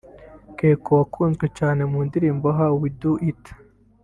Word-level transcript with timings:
Keko 0.59 0.89
wakunzwe 0.99 1.45
cyane 1.57 1.81
mu 1.91 1.99
ndirimbo 2.07 2.47
How 2.57 2.73
we 2.81 2.89
do 3.01 3.13
it 3.29 3.43